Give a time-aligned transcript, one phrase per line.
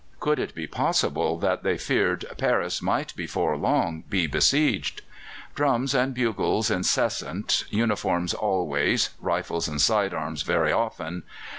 [0.19, 5.03] Could it be possible that they feared Paris might before long be besieged?
[5.53, 11.21] Drums and bugles incessant, uniforms always, rifles and side arms very often.